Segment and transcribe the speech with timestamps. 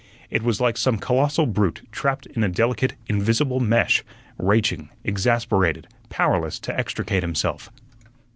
[0.31, 4.03] It was like some colossal brute trapped in a delicate, invisible mesh,
[4.39, 7.69] raging, exasperated, powerless to extricate himself.